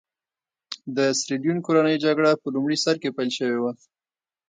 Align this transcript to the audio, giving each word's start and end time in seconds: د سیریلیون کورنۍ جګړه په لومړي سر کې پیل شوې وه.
د 0.95 0.97
سیریلیون 1.19 1.57
کورنۍ 1.65 1.95
جګړه 2.05 2.31
په 2.41 2.47
لومړي 2.55 2.77
سر 2.83 2.95
کې 3.01 3.15
پیل 3.17 3.29
شوې 3.37 3.57
وه. 3.61 3.71